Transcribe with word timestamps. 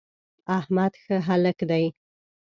احمد 0.57 0.93
ښه 1.03 1.17
هلک 1.27 1.57
دی. 1.69 1.85